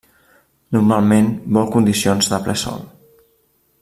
[0.77, 2.83] Normalment vol condicions de ple sol.